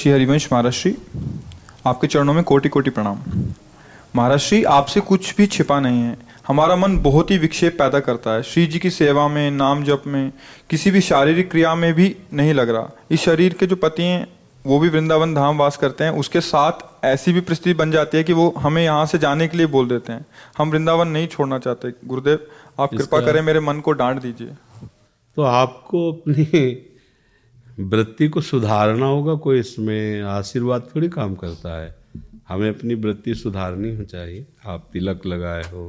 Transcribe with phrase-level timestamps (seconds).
[0.00, 0.96] श्री हरिवंश महाराज श्री
[1.86, 3.18] आपके चरणों में कोटि कोटि प्रणाम।
[4.16, 8.30] महाराज श्री आपसे कुछ भी छिपा नहीं है। हमारा मन बहुत ही विक्षेप पैदा करता
[8.30, 10.32] है। श्री जी की सेवा में नाम जप में
[10.70, 14.26] किसी भी शारीरिक क्रिया में भी नहीं लग रहा। इस शरीर के जो पति हैं
[14.66, 18.24] वो भी वृंदावन धाम वास करते हैं। उसके साथ ऐसी भी परिस्थिति बन जाती है
[18.24, 20.26] कि वो हमें यहाँ से जाने के लिए बोल देते हैं।
[20.58, 22.46] हम वृंदावन नहीं छोड़ना चाहते। गुरुदेव
[22.80, 24.48] आप कृपा करें मेरे मन को डांट दीजिए।
[25.36, 26.86] तो आपको अपनी
[27.80, 31.94] वृत्ति को सुधारना होगा, कोई इसमें आशीर्वाद थोड़ी काम करता है।
[32.48, 35.88] हमें अपनी वृत्ति सुधारनी हो चाहिए। आप तिलक लगाए हो,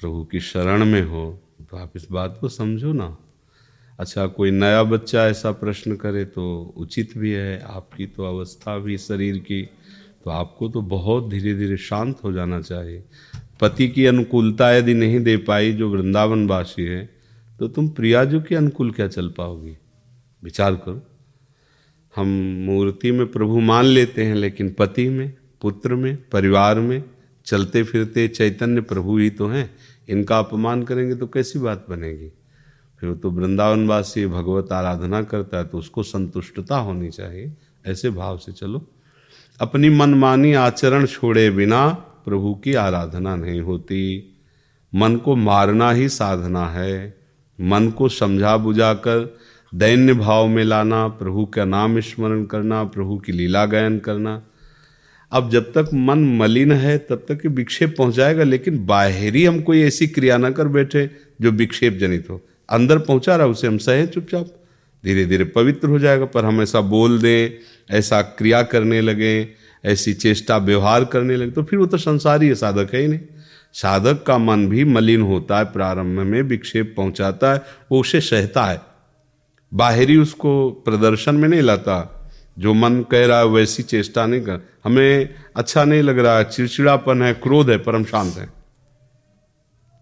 [0.00, 1.38] प्रभु की शरण में हो
[1.70, 3.16] तो आप इस बात को समझो ना।
[3.98, 8.98] अच्छा कोई नया बच्चा ऐसा प्रश्न करे तो उचित भी है, आपकी तो अवस्था भी
[8.98, 9.62] शरीर की
[10.24, 13.02] तो आपको तो बहुत धीरे धीरे शांत हो जाना चाहिए।
[13.60, 17.08] पति की अनुकूलता यदि नहीं दे पाई, जो वृंदावन वासी है
[17.60, 19.76] तो तुम प्रियाजू के अनुकूल क्या चल पाओगी?
[20.44, 21.02] विचार करो।
[22.16, 22.26] हम
[22.66, 27.04] मूर्ति में प्रभु मान लेते हैं, लेकिन पति में, पुत्र में, परिवार में
[27.44, 29.76] चलते फिरते चैतन्य प्रभु ही तो हैं।
[30.08, 32.28] इनका अपमान करेंगे तो कैसी बात बनेगी?
[33.00, 37.52] फिर तो वृंदावनवासी भगवत आराधना करता है तो उसको संतुष्टता होनी चाहिए।
[37.86, 38.86] ऐसे भाव से चलो।
[39.60, 41.88] अपनी मनमानी आचरण छोड़े बिना
[42.24, 44.32] प्रभु की आराधना नहीं होती।
[44.94, 47.18] मन को मारना ही साधना है।
[47.60, 49.36] मन को समझा बुझाकर
[49.74, 54.42] दैन्य भाव में लाना, प्रभु का नाम स्मरण करना, प्रभु की लीला गायन करना।
[55.32, 59.82] अब जब तक मन मलिन है, तब तक ये विक्षेप पहुंचाएगा, लेकिन बाहरी हम कोई
[59.82, 61.10] ऐसी क्रिया ना कर बैठे
[61.40, 62.40] जो विक्षेप जनित हो।
[62.70, 64.46] अंदर पहुँचा रहा, उसे हम सहे चुपचाप।
[65.04, 67.50] धीरे धीरे पवित्र हो जाएगा, पर हम ऐसा बोल दें,
[67.90, 69.48] ऐसा क्रिया करने लगे,
[69.84, 73.20] ऐसी चेष्टा, व्यवहार करने लगे तो फिर वो तो संसारी है, साधक है ही नहीं।
[73.72, 77.62] साधक का मन भी मलिन होता है, प्रारंभ में विक्षेप पहुंचाता है,
[77.92, 78.95] वो उसे सहता है।
[79.74, 82.12] बाहरी उसको प्रदर्शन में नहीं लाता।
[82.58, 86.44] जो मन कह रहा है वैसी चेष्टा नहीं कर। हमें अच्छा नहीं लग रहा है
[86.44, 88.52] चिड़चिड़ापन है, क्रोध है पर हम शांत हैं।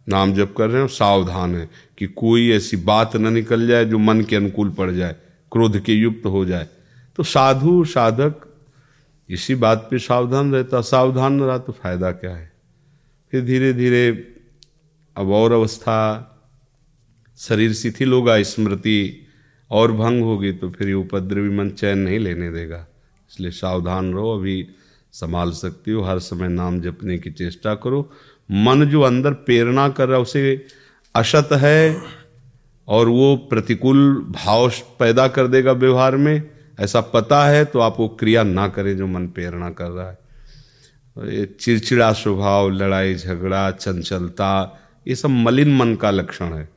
[0.08, 3.98] नाम जप कर रहे हो, सावधान है कि कोई ऐसी बात न निकल जाए जो
[3.98, 5.16] मन के अनुकूल पड़ जाए,
[5.52, 6.68] क्रोध के युक्त हो जाए।
[7.16, 8.34] तो साधु, साधक,
[9.30, 12.52] इसी बात पे सावधान रहता। सावधान रहा तो फ़ायदा क्या है?
[13.30, 14.34] फिर धीरे धीरे
[15.16, 16.30] अब और अवस्था,
[17.38, 19.23] शरीर शिथिल होगा, स्मृति
[19.70, 22.86] और भंग होगी तो फिर ये उपद्रवी मन चैन नहीं लेने देगा।
[23.30, 24.66] इसलिए सावधान रहो, अभी
[25.14, 28.10] संभाल सकती हो, हर समय नाम जपने की चेष्टा करो।
[28.50, 30.66] मन जो अंदर प्रेरणा कर रहा है, उसे
[31.14, 31.96] असत है
[32.88, 34.68] और वो प्रतिकूल भाव
[34.98, 36.50] पैदा कर देगा व्यवहार में।
[36.80, 40.18] ऐसा पता है तो आप वो क्रिया ना करें जो मन प्रेरणा कर रहा है।
[41.16, 46.68] ये चिड़चिड़ा स्वभाव, लड़ाई, झगड़ा, चंचलता, ये सब मलिन मन का लक्षण है।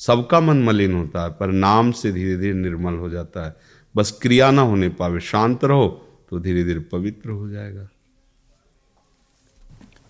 [0.00, 3.54] सबका मन मलिन होता है, पर नाम से धीरे धीरे निर्मल हो जाता है।
[3.94, 5.86] बस क्रिया ना होने पावे, शांत रहो
[6.30, 7.88] तो धीरे धीरे पवित्र हो जाएगा।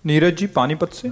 [0.04, 1.08] नीरज जी, पानीपत से?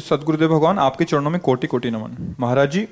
[0.00, 2.86] सदगुरुदेव भगवान, आपके चरणों में कोटि कोटि नमन। महाराज जी,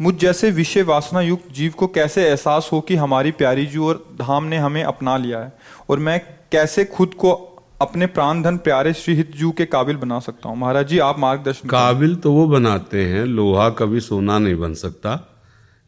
[0.00, 4.04] मुझ जैसे विषय वासना युक्त जीव को कैसे एहसास हो कि हमारी प्यारी जी और
[4.20, 5.52] धाम ने हमें अपना लिया है,
[5.90, 6.20] और मैं
[6.52, 7.32] कैसे खुद को
[7.80, 11.18] अपने प्राण धन प्यारे श्री हित जू के काबिल बना सकता हूँ। महाराज जी, आप
[11.18, 15.12] मार्गदर्शन काबिल तो वो बनाते हैं, लोहा कभी सोना नहीं बन सकता।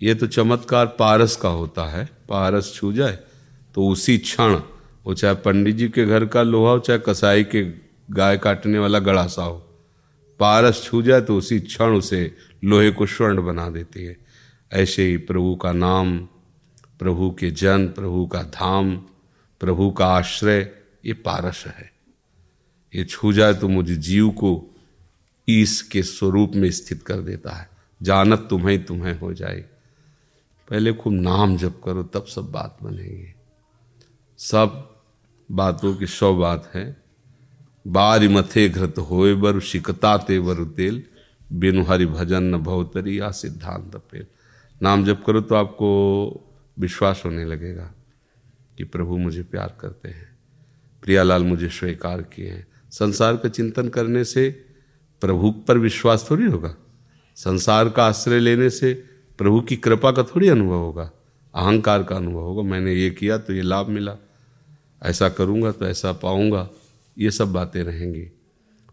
[0.00, 3.19] ये तो चमत्कार पारस का होता है, पारस छू जाए
[3.75, 4.54] तो उसी क्षण,
[5.06, 7.64] वो चाहे पंडित जी के घर का लोहा हो, चाहे कसाई के
[8.12, 9.56] गाय काटने वाला गड़ासा हो,
[10.40, 12.25] पारस छू जाए तो उसी क्षण उसे
[12.62, 14.16] लोहे को स्वर्ण बना देती है।
[14.70, 16.19] ऐसे ही प्रभु का नाम,
[17.00, 18.96] प्रभु के जन, प्रभु का धाम,
[19.60, 20.70] प्रभु का आश्रय
[21.05, 21.93] ये पारस है।
[22.94, 24.76] ये छू जाए तो मुझे जीव को
[25.49, 27.70] ईस के स्वरूप में स्थित कर देता है।
[28.02, 29.64] जानत तुम्हें तुम्हें हो जाए।
[30.70, 33.35] पहले खूब नाम जप करो, तब सब बात बनेगी।
[34.38, 34.97] सब
[35.50, 37.02] बातों की सौ बात है।
[37.87, 41.05] बारी मथे घृत होए बर शिकता ते वर तेल।
[41.52, 44.26] बिनु हरि भजन न भवतरी या सिद्धांत पेल।
[44.82, 45.88] नाम जप करो तो आपको
[46.79, 47.94] विश्वास होने लगेगा
[48.79, 50.39] कि प्रभु मुझे प्यार करते हैं।
[51.02, 54.64] प्रियालाल मुझे स्वीकार किए हैं। संसार का चिंतन करने से
[55.20, 56.76] प्रभु पर विश्वास थोड़ी होगा।
[57.37, 59.05] संसार का आश्रय लेने से
[59.38, 61.11] प्रभु की कृपा का थोड़ी अनुभव होगा।
[61.55, 64.17] अहंकार का अनुभव होगा। मैंने ये किया तो ये लाभ मिला।
[65.02, 66.69] ऐसा करूँगा तो ऐसा पाऊँगा।
[67.19, 68.23] ये सब बातें रहेंगी।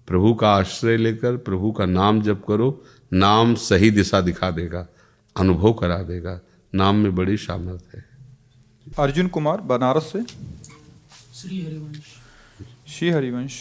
[0.07, 2.83] प्रभु का आश्रय लेकर प्रभु का नाम जप करो।
[3.13, 4.87] नाम सही दिशा दिखा देगा।
[5.37, 6.41] अनुभव करा देगा।
[6.75, 8.05] नाम में बड़ी सामर्थ्य है।
[8.99, 10.25] अर्जुन कुमार, बनारस से।
[11.37, 13.55] श्री हरिवंश।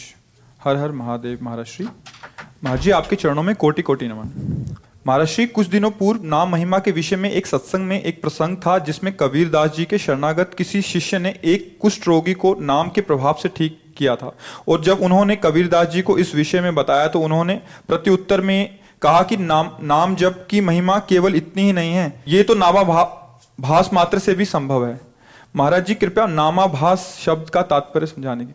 [0.61, 4.75] हर हर महादेव, महाराज श्री। महाराज जी, आपके चरणों में कोटि कोटि नमन।
[5.07, 8.57] महाराज श्री, कुछ दिनों पूर्व नाम महिमा के विषय में एक सत्संग में एक प्रसंग
[8.57, 12.89] था, जिसमें कबीर दास जी के शरणागत किसी शिष्य ने एक कुष्ठ रोगी को नाम
[12.89, 14.35] के प्रभाव से ठीक किया था।
[14.67, 18.79] और जब उन्होंने कबीर दास जी को इस विषय में बताया तो उन्होंने प्रत्युत्तर में
[19.01, 23.89] कहा कि नाम नाम जप की महिमा केवल इतनी ही नहीं है, ये तो नामाभास
[23.93, 25.06] मात्र से भी संभव है।
[25.57, 28.53] महाराज जी कृपया नामाभास शब्द का तात्पर्य समझाने की।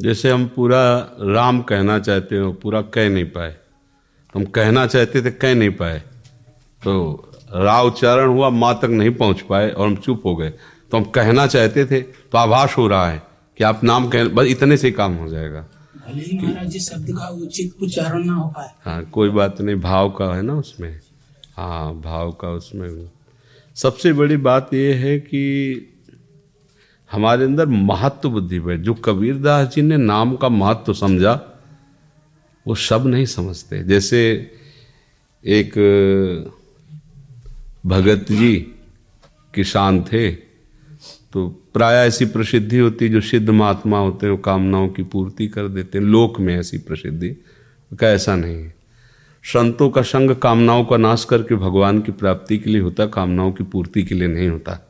[0.00, 0.80] जैसे हम पूरा
[1.20, 3.54] राम कहना चाहते हो पूरा कह नहीं पाए।
[4.34, 5.98] हम कहना चाहते थे कह नहीं पाए।
[6.82, 6.94] तो
[7.54, 11.04] रा उच्चारण हुआ माँ तक नहीं पहुँच पाए और हम चुप हो गए। तो हम
[11.10, 13.22] कहना चाहते थे तो आभास हो रहा है
[13.58, 17.16] कि आप नाम कह बस इतने से काम हो जाएगा। भले ही महाराज जी शब्द
[17.18, 21.00] का उचित उच्चारण ना हो पाए। हाँ कोई बात नहीं भाव का है ना उसमें।
[21.56, 22.88] हाँ भाव का उसमें
[23.82, 25.42] सबसे बड़ी बात यह है कि
[27.10, 31.34] हमारे अंदर महत्व बुद्धि है जो कबीरदास जी ने नाम का महत्व समझा,
[32.66, 34.20] वो सब नहीं समझते। जैसे
[35.44, 35.72] एक,
[37.86, 38.56] भगत जी
[39.54, 40.30] किसान थे
[41.32, 45.68] तो प्राय ऐसी प्रसिद्धि होती जो सिद्ध महात्मा होते हैं, वो कामनाओं की पूर्ति कर
[45.68, 47.30] देते हैं, लोक में ऐसी प्रसिद्धि।
[47.92, 48.79] का ऐसा नहीं है।
[49.44, 53.64] संतों का संग कामनाओं का नाश करके भगवान की प्राप्ति के लिए होता, कामनाओं की
[53.64, 54.86] पूर्ति के लिए नहीं होता।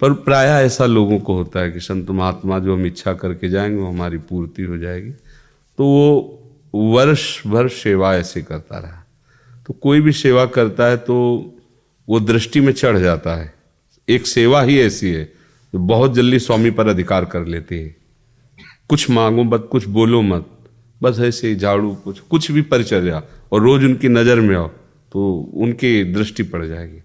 [0.00, 3.76] पर प्राय ऐसा लोगों को होता है कि संत महात्मा जो हम इच्छा करके जाएँगे,
[3.76, 5.10] वो हमारी पूर्ति हो जाएगी।
[5.78, 6.36] तो वो
[6.74, 9.06] वर्ष भर सेवा ऐसे करता रहा।
[9.66, 11.44] तो कोई भी सेवा करता है तो
[12.08, 13.54] वो दृष्टि में चढ़ जाता है।
[14.08, 15.24] एक सेवा ही ऐसी है
[15.72, 17.96] जो बहुत जल्दी स्वामी पर अधिकार कर लेती है।
[18.88, 20.46] कुछ मांगो मत, कुछ बोलो मत।
[21.02, 24.68] बस ऐसे झाड़ू कुछ कुछ भी परिचर्या और रोज उनकी नज़र में आओ
[25.12, 27.00] तो उनकी दृष्टि पड़ जाएगी।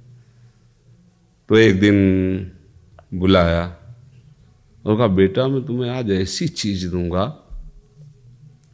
[1.49, 2.51] तो एक दिन
[3.13, 3.63] बुलाया
[4.85, 7.23] और कहा बेटा मैं तुम्हें आज ऐसी चीज़ दूँगा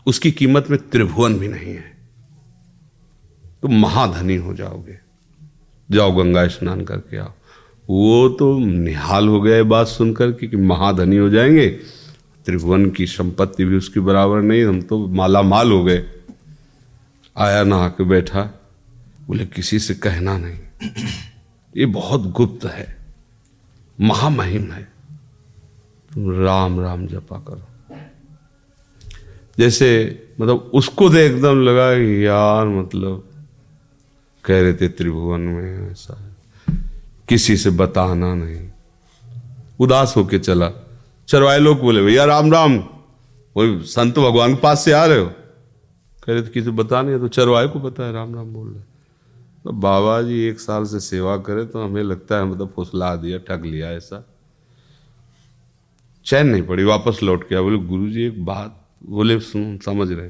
[0.07, 1.97] उसकी कीमत में त्रिभुवन भी नहीं है।
[3.61, 4.97] तुम महाधनी हो जाओगे।
[5.91, 7.31] जाओ गंगा स्नान करके आओ।
[7.89, 11.67] वो तो निहाल हो गए बात सुनकर कि, कि महाधनी हो जाएँगे।
[12.45, 16.03] त्रिभुवन की संपत्ति भी उसकी बराबर नहीं, हम तो माला माल हो गए।
[17.37, 18.41] आया नहा के बैठा,
[19.27, 20.59] बोले, किसी से कहना नहीं।
[21.77, 22.97] ये बहुत गुप्त है,
[24.01, 24.83] महामहिम है।
[26.13, 27.95] तुम राम राम जपा करो।
[29.57, 29.89] जैसे
[30.41, 31.91] मतलब उसको तो एकदम लगा
[32.23, 33.29] यार मतलब
[34.43, 36.35] कह रहे थे त्रिभुवन में ऐसा
[37.29, 38.69] किसी से बताना नहीं।
[39.79, 40.69] उदास होके चला।
[41.27, 42.77] चरवाए लोग बोले, भैया, राम राम।
[43.55, 45.25] वही संत भगवान के पास से आ रहे हो?
[46.23, 48.83] कह रहे थे किसी बता नहीं तो चरवाए को पता है राम राम बोल रहे
[49.63, 53.37] तो बाबा जी एक साल से सेवा करे तो हमें लगता है मतलब फुसला दिया,
[53.39, 54.23] ठग लिया ऐसा।
[56.25, 60.29] चैन नहीं पड़ी, वापस लौट के बोले, गुरु जी, एक बात बोले, सुन, समझ रहे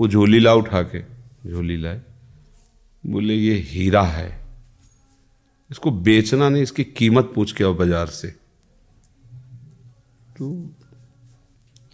[0.00, 1.02] वो झोली ला उठा के,
[1.50, 2.00] झोली लाए।
[3.04, 4.28] बोले, ये हीरा है।
[5.70, 8.34] इसको बेचना नहीं, इसकी कीमत पूछ के बाज़ार से।
[10.42, 10.74] तो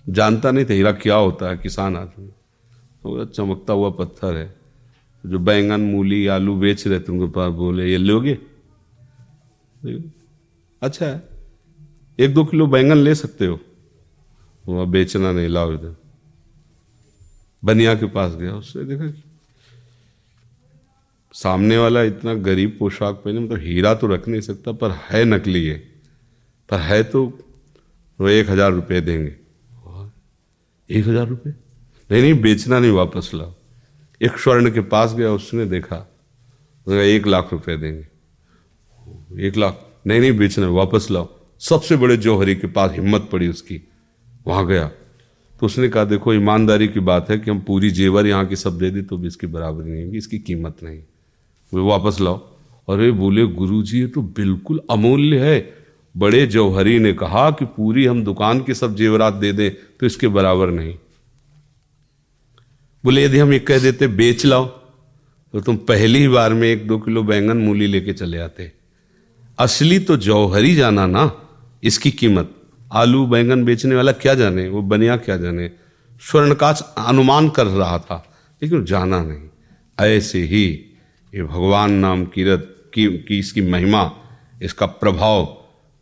[0.09, 2.29] जानता नहीं था, हीरा क्या होता है, किसान आदमी।
[3.03, 4.57] तो चमकता हुआ पत्थर है।
[5.27, 8.39] जो बैंगन, मूली, आलू बेच रहे थे, उनके पास बोले, ये लोगे?
[10.83, 11.23] अच्छा है।
[12.19, 13.61] एक दो किलो बैंगन ले सकते हो?
[14.69, 15.97] वह बेचना नहीं, लाओ इधर।
[17.65, 19.23] बनिया के पास गया, उससे देखा
[21.33, 25.67] सामने वाला इतना गरीब पोशाक पहने मतलब हीरा तो रख नहीं सकता, पर है नकली
[25.67, 25.79] है
[26.69, 27.39] पर है तो
[28.19, 29.37] वो एक हज़ार रुपये देंगे।
[30.91, 31.53] एक हज़ार रुपये
[32.11, 33.53] नहीं नहीं बेचना नहीं वापस लाओ।
[34.21, 35.97] एक स्वर्ण के पास गया उसने देखा
[36.87, 41.29] उसने एक लाख रुपए देंगे। एक लाख नहीं नहीं बेचना वापस लाओ।
[41.61, 43.81] सबसे बड़े जौहरी के पास हिम्मत पड़ी उसकी।
[44.47, 44.91] वहाँ गया।
[45.55, 48.79] तो उसने कहा देखो ईमानदारी की बात है कि हम पूरी जेवर यहाँ की सब
[48.79, 51.01] दे दी तो भी इसकी बराबरी नहीं होगी इसकी कीमत नहीं।
[51.73, 52.37] वो वापस लाओ।
[52.89, 55.59] अरे बोले गुरु जी ये तो बिल्कुल अमूल्य है।
[56.15, 60.29] बड़े जौहरी ने कहा कि पूरी हम दुकान की सब जेवरात दे दें तो इसके
[60.29, 60.95] बराबर नहीं।
[63.05, 66.87] बोले यदि हम ये कह देते बेच लाओ तो तुम पहली ही बार में एक
[66.89, 68.73] दो किलो बैंगन मूली लेके चले आते।
[69.59, 71.31] असली तो जौहरी जाना ना
[71.83, 72.55] इसकी कीमत।
[72.93, 75.71] आलू बैंगन बेचने वाला क्या जाने वो बनिया क्या जाने?
[76.21, 78.25] स्वर्णकाश अनुमान कर रहा था
[78.63, 79.49] लेकिन जाना नहीं।
[79.99, 80.65] ऐसे ही
[81.33, 84.11] ये भगवान नाम कीरत की, की इसकी महिमा
[84.63, 85.45] इसका प्रभाव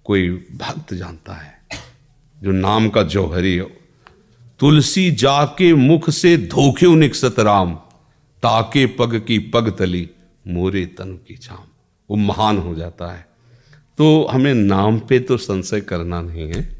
[0.06, 1.52] कोई भक्त जानता है,
[2.42, 3.70] जो नाम का जौहरी हो।
[4.60, 7.74] तुलसी जाके मुख से धोखे निकसत राम
[8.42, 10.08] ताके पग की पग तली
[10.48, 11.64] मोरे तन की छाम।
[12.10, 13.26] वो महान हो जाता है।
[13.98, 16.76] तो हमें नाम पे तो संशय करना नहीं है।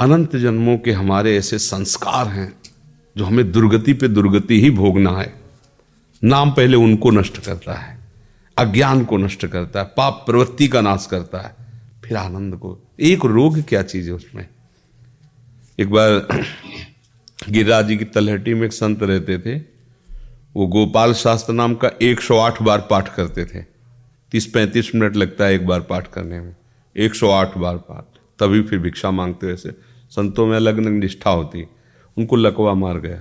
[0.00, 2.52] अनंत जन्मों के हमारे ऐसे संस्कार हैं,
[3.16, 5.32] जो हमें दुर्गति पे दुर्गति ही भोगना है।
[6.22, 7.98] नाम पहले उनको नष्ट करता है,
[8.56, 11.65] अज्ञान को नष्ट करता है, पाप प्रवृत्ति का नाश करता है।
[12.08, 14.48] फिर आनंद को। एक रोग क्या चीज़ है उसमें?
[15.80, 16.10] एक बार
[17.48, 19.58] गिरिराज जी की तलहटी में एक संत रहते थे।
[20.56, 23.64] वो गोपाल शास्त्र नाम का 108 बार पाठ करते थे।
[24.32, 26.56] तीस पैंतीस मिनट लगता है एक बार पाठ करने में।
[26.96, 29.70] 108 बार पाठ। तभी फिर भिक्षा मांगते वैसे
[30.10, 31.66] संतों में अलग अलग निष्ठा होती।
[32.18, 33.20] उनको लकवा मार गया।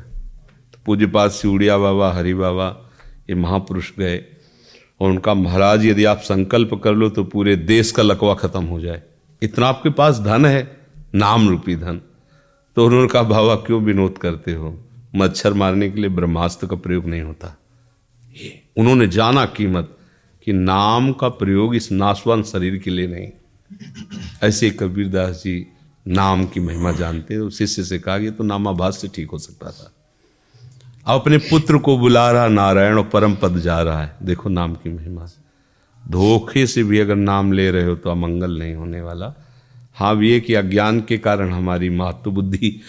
[0.74, 2.92] तो पूज्य पास सिउड़िया बाबा, हरि बाबा,
[3.30, 4.25] ये महापुरुष गए।
[5.00, 8.80] और उनका महाराज यदि आप संकल्प कर लो तो पूरे देश का लकवा खत्म हो
[8.80, 9.02] जाए।
[9.42, 10.78] इतना आपके पास धन है,
[11.16, 12.02] नाम रूपी धन।
[12.78, 14.78] तो उन्होंने कहा, बाबा, क्यों विनोद करते हो?
[15.16, 17.56] मच्छर मारने के लिए ब्रह्मास्त्र का प्रयोग नहीं होता।
[18.36, 19.98] ये उन्होंने जाना कीमत
[20.46, 23.30] कि नाम का प्रयोग इस नासवान शरीर के लिए नहीं।
[24.44, 25.66] ऐसे कबीरदास जी
[26.08, 29.72] नाम की महिमा जानते तो शिष्य से कहा कि तो नामाभास से ठीक हो सकता
[29.72, 29.95] था।
[31.06, 34.90] अपने पुत्र को बुला रहा नारायण और परम पद जा रहा है। देखो नाम की
[34.90, 35.26] महिमा।
[36.04, 39.34] धोखे से भी अगर नाम ले रहे हो तो अमंगल नहीं होने वाला।
[39.96, 42.82] हाँ ये कि अज्ञान के कारण हमारी महत्व बुद्धि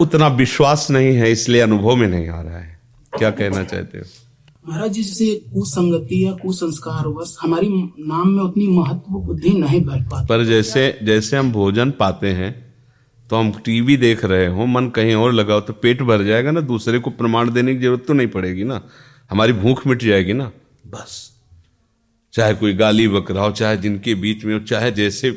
[0.00, 2.78] उतना विश्वास नहीं है इसलिए अनुभव में नहीं आ रहा है।
[3.12, 4.04] क्या कहना चाहते हो?
[4.64, 7.68] महाराज जी जैसे कुसंगति या कुसंस्कार बस हमारी
[8.00, 12.52] नाम में उतनी महत्व बुद्धि नहीं बढ़ पाती। पर जैसे जैसे हम भोजन पाते हैं
[13.30, 16.60] तो हम टीवी देख रहे हो, मन कहीं और लगाओ तो पेट भर जाएगा ना,
[16.62, 18.80] दूसरे को प्रमाण देने की ज़रूरत तो नहीं पड़ेगी ना।
[19.30, 20.50] हमारी भूख मिट जाएगी ना,
[20.86, 21.30] बस।
[22.34, 25.32] चाहे कोई गाली बकरा हो चाहे जिनके बीच में हो, चाहे जैसे,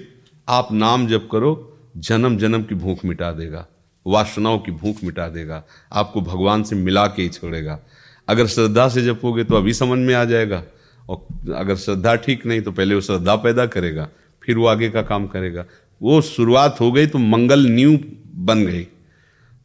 [0.48, 1.51] आप नाम जब करो
[1.98, 3.65] जन्म जन्म की भूख मिटा देगा,
[4.06, 5.63] वासनाओं की भूख मिटा देगा,
[5.94, 7.79] आपको भगवान से मिला के ही छोड़ेगा।
[8.27, 10.63] अगर श्रद्धा से जपोगे तो अभी समझ में आ जाएगा,
[11.10, 14.08] और अगर श्रद्धा ठीक नहीं तो पहले वो श्रद्धा पैदा करेगा,
[14.44, 15.65] फिर वो आगे का काम करेगा।
[16.01, 17.98] वो शुरुआत हो गई तो मंगल न्यू
[18.46, 18.86] बन गई।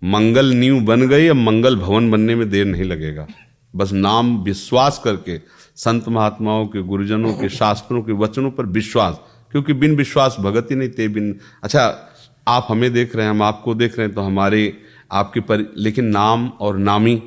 [0.03, 3.27] मंगल न्यू बन गई अब मंगल भवन बनने में देर नहीं लगेगा।
[3.75, 5.39] बस नाम विश्वास करके,
[5.77, 9.21] संत महात्माओं के, गुरुजनों के, शास्त्रों के वचनों पर विश्वास,
[9.53, 11.85] क्योंकि बिन विश्वास भगत ही नहीं थे, बिन अच्छा
[12.49, 14.79] आप हमें देख रहे हैं, हम आपको देख रहे हैं तो हमारे,
[15.12, 17.23] आपके पर, लेकिन नाम और नामी,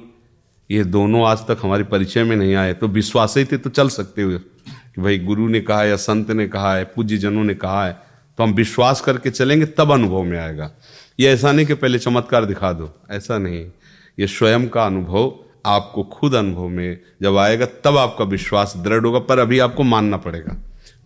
[0.69, 3.89] ये दोनों आज तक हमारे परिचय में नहीं आए। तो विश्वास ही थे तो चल
[3.89, 7.43] सकते हुए, कि भाई गुरु ने कहा है या संत ने कहा है पूज्य जनों
[7.43, 7.97] ने कहा है
[8.37, 10.71] तो हम विश्वास करके चलेंगे तब अनुभव में आएगा।
[11.19, 13.71] ये ऐसा नहीं कि पहले चमत्कार दिखा दो ऐसा नहीं।
[14.19, 15.33] ये स्वयं का अनुभव
[15.65, 20.17] आपको खुद अनुभव में जब आएगा तब आपका विश्वास दृढ़ होगा पर अभी आपको मानना
[20.17, 20.57] पड़ेगा।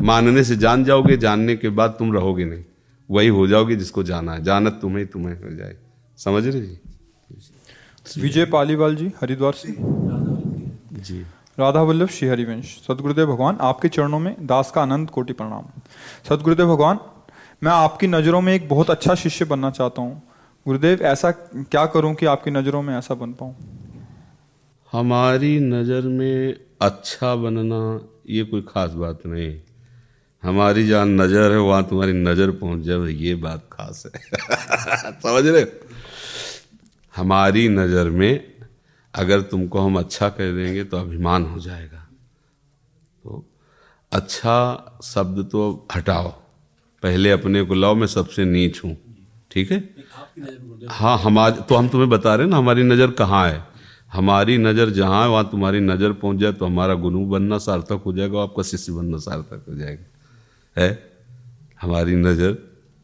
[0.01, 2.63] मानने से जान जाओगे जानने के बाद तुम रहोगे नहीं।
[3.11, 5.75] वही हो जाओगे जिसको जाना है। जानत तुम्हें तुम्हें हो जाए।
[6.17, 6.79] समझ रहे जी?
[8.21, 9.75] विजय पालीवाल जी हरिद्वार से।
[10.99, 11.25] जी।
[11.59, 15.65] राधा वल्लभ श्री हरिवंश। सदगुरुदेव भगवान आपके चरणों में दास का आनंद कोटि प्रणाम।
[16.29, 16.99] सदगुरुदेव भगवान
[17.63, 20.21] मैं आपकी नज़रों में एक बहुत अच्छा शिष्य बनना चाहता हूँ।
[20.67, 23.55] गुरुदेव, ऐसा क्या करूँ कि आपकी नज़रों में ऐसा बन पाऊँ?
[24.91, 29.59] हमारी नज़र में अच्छा बनना ये कोई खास बात नहीं।
[30.43, 34.21] हमारी जहाँ नज़र है, वहाँ तुम्हारी नज़र पहुँच जाए ये बात खास है।
[35.19, 35.65] समझ रहे
[37.17, 38.53] हमारी नज़र में
[39.15, 42.07] अगर तुमको हम अच्छा कह देंगे तो अभिमान हो जाएगा।
[43.23, 43.45] तो
[44.11, 46.38] अच्छा शब्द तो हटाओ।
[47.03, 48.95] पहले अपने को लाओ, मैं सबसे नीच हूँ।
[49.51, 49.77] ठीक है?
[50.89, 53.63] हाँ हमारी तो हम तुम्हें बता रहे हैं ना, हमारी नज़र कहाँ है?
[54.13, 58.13] हमारी नज़र जहाँ है, वहाँ तुम्हारी नज़र पहुँच जाए तो हमारा गुरु बनना सार्थक हो
[58.13, 60.05] जाएगा आपका शिष्य बनना सार्थक हो जाएगा।
[60.75, 60.89] है?
[61.81, 62.57] हमारी नज़र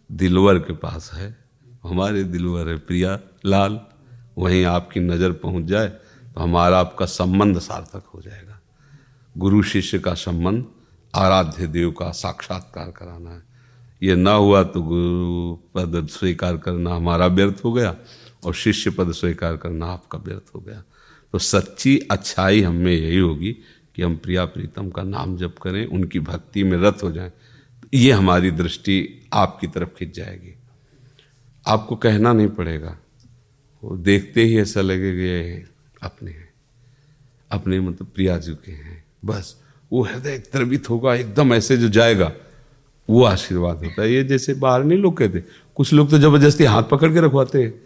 [0.09, 1.35] दिलवर के पास है।
[1.83, 3.79] हमारे दिलवर है प्रिया लाल।
[4.37, 8.59] वहीं आपकी नज़र पहुँच जाए तो हमारा आपका संबंध सार्थक हो जाएगा।
[9.35, 10.65] गुरु शिष्य का संबंध
[11.13, 13.54] आराध्य देव का साक्षात्कार कराना है।
[14.03, 17.95] ये ना हुआ तो गुरु पद स्वीकार करना हमारा व्यर्थ हो गया
[18.43, 20.83] और शिष्य पद स्वीकार करना आपका व्यर्थ हो गया।
[21.31, 23.53] तो सच्ची अच्छाई हमें यही होगी
[23.95, 27.31] कि हम प्रिया प्रीतम का नाम जप करें, उनकी भक्ति में रत हो जाएँ।
[27.93, 30.55] ये हमारी दृष्टि आपकी तरफ़ खिंच जाएगी।
[31.67, 32.97] आपको कहना नहीं पड़ेगा।
[33.83, 35.65] वो देखते ही ऐसा लगेगा ये
[36.03, 36.53] अपने हैं।
[37.51, 42.31] अपने मतलब प्रिया जी के हैं। बस वो हृदय द्रवित होगा, एकदम ऐसे जो जाएगा।
[43.09, 45.43] वो आशीर्वाद होता है। ये जैसे बाहर नहीं लोग कहते।
[45.75, 47.81] कुछ लोग तो ज़बरदस्ती हाथ पकड़ के रखवाते हैं।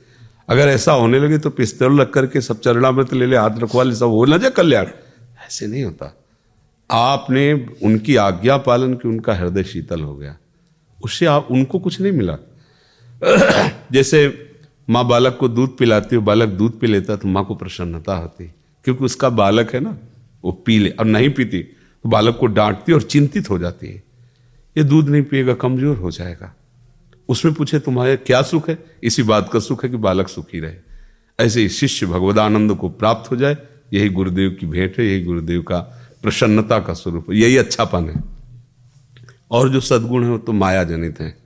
[0.50, 3.96] अगर ऐसा होने लगे तो पिस्तौल रख करके सब चरणामृत ले ले, हाथ रखवा ले,
[3.96, 4.86] सब हो ना जाए कल्याण।
[5.48, 6.18] ऐसे नहीं होता।
[6.92, 10.38] आपने उनकी आज्ञा पालन की, उनका हृदय शीतल हो गया।
[11.04, 12.38] उससे आप, उनको कुछ नहीं मिला।
[13.92, 14.52] जैसे
[14.90, 18.52] माँ बालक को दूध पिलाती हो, बालक दूध पी लेता तो माँ को प्रसन्नता होती।
[18.84, 19.98] क्योंकि उसका बालक है ना,
[20.44, 21.60] वो पी ले और नहीं पीती
[22.04, 24.09] तो बालक को डांटती और चिंतित हो जाती है।
[24.78, 26.56] ये दूध नहीं पिएगा, कमज़ोर हो जाएगा।
[27.30, 28.78] उसमें पूछे, तुम्हारे क्या सुख है?
[29.04, 30.76] इसी बात का सुख है कि बालक सुखी रहे।
[31.40, 33.58] ऐसे ही शिष्य भगवदानंद को प्राप्त हो जाए,
[33.94, 35.80] यही गुरुदेव की भेंट है, यही गुरुदेव का
[36.22, 38.24] प्रसन्नता का स्वरूप यही अच्छापन है।
[39.52, 41.38] और जो सदगुण है वो तो माया जनित है।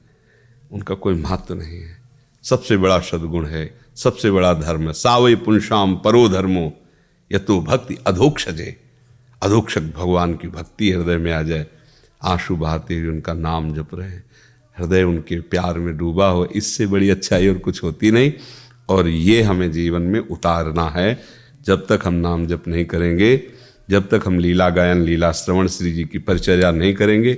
[0.71, 1.97] उनका कोई महत्व नहीं है।
[2.43, 6.73] सबसे बड़ा सदगुण है, सबसे बड़ा धर्म है। सावय पुंशाम परो धर्मो,
[7.31, 8.79] यतो भक्ति अधोक्षजे।
[9.43, 11.67] अधोक्षक भगवान की भक्ति हृदय में आ जाए
[12.23, 14.23] आँसू बहाते हुए उनका नाम जप रहे हैं।
[14.79, 18.33] हृदय उनके प्यार में डूबा हो, इससे बड़ी अच्छाई और कुछ होती नहीं।
[18.89, 21.21] और ये हमें जीवन में उतारना है।
[21.65, 23.43] जब तक हम नाम जप नहीं करेंगे,
[23.89, 27.33] जब तक हम लीला गायन, लीला श्रवण श्री जी की परिचर्या नहीं करेंगे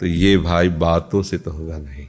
[0.00, 2.06] तो ये भाई बातों से तो होगा नहीं।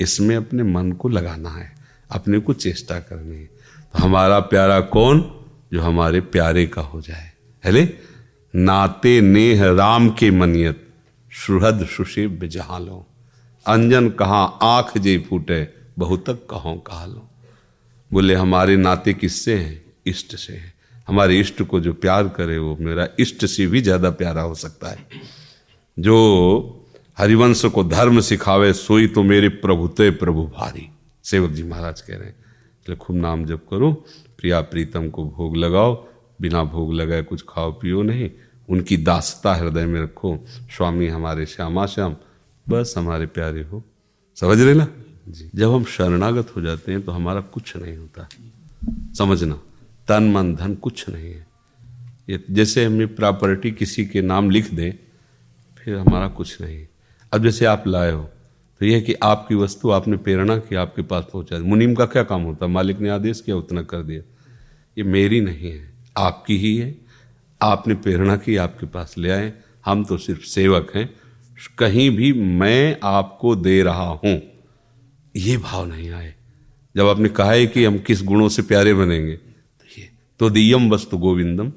[0.00, 1.72] इसमें अपने मन को लगाना है,
[2.10, 5.20] अपने को चेष्टा करनी है। तो हमारा प्यारा कौन?
[5.72, 7.30] जो हमारे प्यारे का हो जाए।
[7.64, 7.98] है
[8.56, 10.89] नाते नेह राम के मनियत।
[11.32, 13.06] सुहद सुशिव सुशेब लो
[13.66, 17.28] अंजन कहा आँख जे फूटे, बहुतक कहो कहा लो
[18.12, 19.82] बोले, हमारे नाते किससे हैं?
[20.06, 20.72] इष्ट से हैं।
[21.08, 24.90] हमारे इष्ट को जो प्यार करे, वो मेरा इष्ट से भी ज़्यादा प्यारा हो सकता
[24.90, 25.06] है।
[25.98, 26.86] जो
[27.18, 30.88] हरिवंश को धर्म सिखावे, सोई तो मेरे प्रभुते प्रभु भारी।
[31.24, 32.36] सेवक जी महाराज कह रहे हैं,
[32.82, 33.92] इसलिए खूब नाम जप करो,
[34.38, 35.94] प्रिया प्रीतम को भोग लगाओ,
[36.40, 38.30] बिना भोग लगाए कुछ खाओ पियो नहीं
[38.70, 40.38] उनकी दासता हृदय में रखो।
[40.76, 42.16] स्वामी हमारे श्यामा श्याम
[42.66, 43.82] बस हमारे प्यारे हो।
[44.36, 44.86] समझ रहे ना?
[45.28, 48.28] जी। जब हम शरणागत हो जाते हैं तो हमारा कुछ नहीं होता।
[49.18, 49.60] समझना
[50.08, 51.46] तन मन धन कुछ नहीं है।
[52.28, 54.92] ये जैसे हम प्रॉपर्टी किसी के नाम लिख दें
[55.78, 56.86] फिर हमारा कुछ नहीं
[57.32, 58.22] अब जैसे आप लाए हो
[58.80, 62.42] तो यह कि आपकी वस्तु आपने प्रेरणा की आपके पास पहुँचा मुनीम का क्या काम
[62.42, 62.66] होता?
[62.66, 64.22] मालिक ने आदेश किया उतना कर दिया।
[64.98, 67.09] ये मेरी नहीं है आपकी ही है।
[67.60, 69.52] आपने प्रेरणा की, आपके पास ले आए।
[69.84, 71.08] हम तो सिर्फ़ सेवक हैं।
[71.78, 74.40] कहीं भी मैं आपको दे रहा हूँ,
[75.34, 76.34] ये भाव नहीं आए।
[76.94, 80.08] जब आपने कहा है कि हम किस गुणों से प्यारे बनेंगे तो ये
[80.40, 81.70] तो दियम वस्तु गोविंदम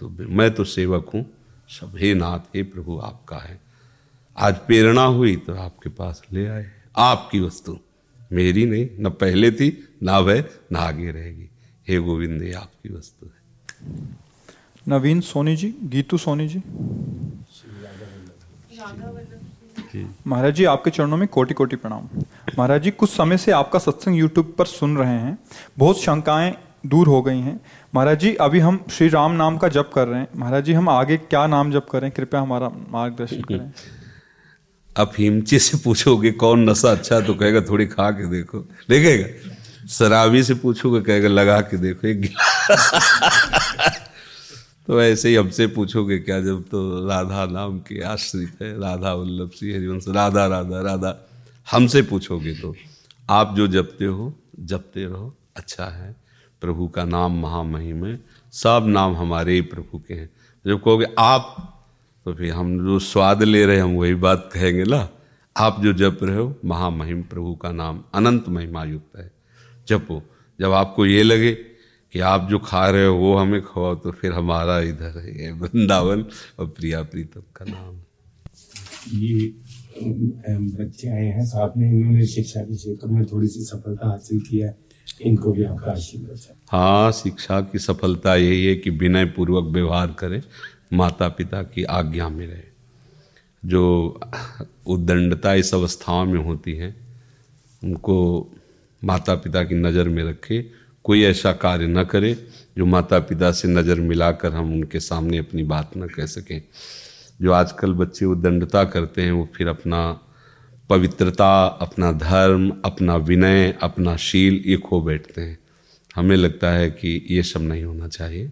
[0.00, 1.24] तो मैं तो सेवक हूँ।
[1.70, 3.60] सब हे नाथ, हे प्रभु, आपका है।
[4.36, 7.78] आज प्रेरणा हुई तो आपके पास ले आए। आपकी वस्तु
[8.32, 9.68] मेरी नहीं, न पहले थी,
[10.02, 11.48] ना वह ना आगे रहेगी।
[11.88, 13.36] हे गोविंद आपकी वस्तु है।
[14.88, 16.62] नवीन सोनी जी गीतू सोनी जी।
[20.26, 22.08] महाराज जी आपके चरणों में कोटि कोटि प्रणाम।
[22.58, 25.38] महाराज जी कुछ समय से आपका सत्संग यूट्यूब पर सुन रहे हैं।
[25.78, 26.54] बहुत शंकाएँ
[26.86, 27.60] दूर हो गई हैं।
[27.94, 30.88] महाराज जी अभी हम श्री राम नाम का जप कर रहे हैं। महाराज जी हम
[30.88, 33.72] आगे क्या नाम जप करें कृपया हमारा मार्गदर्शन करें।
[34.96, 38.58] अब हिमचे से पूछोगे कौन नशा अच्छा तो कहेगा थोड़ी खा के देखो।
[38.90, 39.26] देखेगा?
[39.88, 42.20] शराबी से पूछोगे कहेगा लगा के देखो एक
[44.88, 49.50] तो ऐसे ही हमसे पूछोगे क्या जब तो राधा नाम के आश्रित है, राधा वल्लभ
[49.50, 51.14] सिंह हरिवंश, राधा राधा राधा।
[51.66, 52.74] हमसे पूछोगे तो
[53.30, 56.14] आप जो जपते हो, जपते रहो अच्छा है।
[56.62, 58.18] प्रभु का नाम महामहिम है,
[58.52, 60.30] सब नाम हमारे ही प्रभु के हैं।
[60.64, 61.54] जब कहोगे आप
[62.26, 65.08] तो फिर हम जो स्वाद ले रहे हैं, हम वही बात कहेंगे ना
[65.56, 69.30] आप जो जप रहे हो, महामहिम प्रभु का नाम अनंत महिमा युक्त है।
[69.88, 70.22] जपो,
[70.58, 71.52] जब आपको ये लगे
[72.12, 76.24] कि आप जो खा रहे हो वो हमें खवाओ तो फिर हमारा इधर है वृंदावन
[76.58, 77.96] और प्रिया प्रीतम का नाम।
[79.14, 79.54] ये
[80.78, 84.58] बच्चे आए हैं साथ में इन्होंने शिक्षा के क्षेत्र में थोड़ी सी सफलता हासिल की
[84.58, 84.76] है।
[85.22, 90.42] इनको भी आपका आशीर्वाद हाँ। शिक्षा की सफलता यही है कि विनय पूर्वक व्यवहार करें
[90.92, 92.66] माता पिता की आज्ञा में रहे।
[93.62, 94.20] जो
[94.86, 96.94] उद्दंडता इस अवस्थाओं में होती है
[97.82, 98.16] उनको
[99.02, 100.60] माता पिता की नज़र में रखे
[101.08, 102.32] कोई ऐसा कार्य न करे
[102.78, 106.60] जो माता पिता से नज़र मिलाकर हम उनके सामने अपनी बात न कह सकें।
[107.42, 110.00] जो आजकल बच्चे उद्दंडता करते हैं, वो फिर अपना
[110.90, 115.58] पवित्रता, अपना धर्म, अपना विनय, अपना शील ये खो बैठते हैं।
[116.16, 118.50] हमें लगता है कि ये सब नहीं होना चाहिए।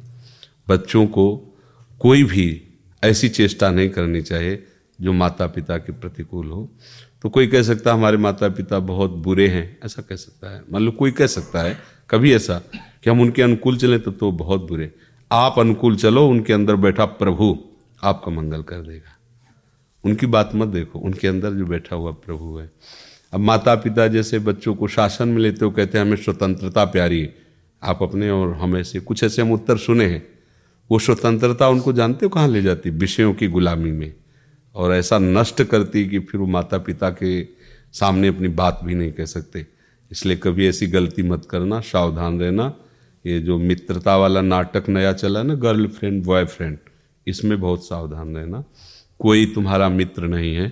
[0.68, 1.26] बच्चों को
[2.00, 2.46] कोई भी
[3.04, 4.62] ऐसी चेष्टा नहीं करनी चाहिए
[5.00, 6.68] जो माता पिता के प्रतिकूल हो।
[7.22, 10.62] तो कोई कह सकता है, हमारे माता पिता बहुत बुरे हैं। ऐसा कह सकता है।
[10.72, 12.58] मान लो कोई कह सकता है कभी ऐसा
[13.04, 14.92] कि हम उनके अनुकूल चलें तो तो बहुत बुरे।
[15.32, 17.58] आप अनुकूल चलो, उनके अंदर बैठा प्रभु
[18.02, 19.18] आपका मंगल कर देगा।
[20.04, 22.70] उनकी बात मत देखो, उनके अंदर जो बैठा हुआ प्रभु है।
[23.32, 27.20] अब माता पिता जैसे बच्चों को शासन में लेते हो कहते हैं, हमें स्वतंत्रता प्यारी
[27.20, 27.34] है।
[27.82, 30.26] आप अपने और हमें से कुछ ऐसे हम उत्तर सुने हैं।
[30.90, 32.90] वो स्वतंत्रता उनको जानते हो कहाँ ले जाती?
[32.90, 34.14] विषयों की गुलामी में।
[34.74, 37.44] और ऐसा नष्ट करती कि फिर वो माता पिता के
[37.92, 39.66] सामने अपनी बात भी नहीं कह सकते।
[40.10, 42.72] इसलिए कभी ऐसी गलती मत करना, सावधान रहना।
[43.24, 46.78] ये जो मित्रता वाला नाटक नया चला ना गर्ल फ्रेंड बॉयफ्रेंड,
[47.26, 48.62] इसमें बहुत सावधान रहना।
[49.20, 50.66] कोई तुम्हारा मित्र नहीं है,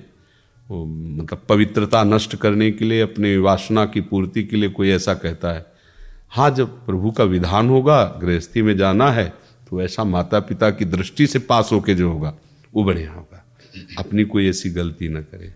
[0.68, 5.14] वो मतलब पवित्रता नष्ट करने के लिए, अपनी वासना की पूर्ति के लिए कोई ऐसा
[5.14, 5.66] कहता है
[6.30, 9.32] हाँ जब प्रभु का विधान होगा, गृहस्थी में जाना है
[9.70, 12.34] तो ऐसा माता पिता की दृष्टि से पास होके जो होगा,
[12.74, 13.44] वो बढ़िया होगा।
[13.98, 15.52] अपनी कोई ऐसी गलती ना करे।